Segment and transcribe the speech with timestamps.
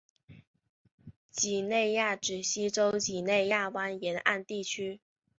[1.29, 4.99] 几内亚指西非几内亚湾沿岸地区。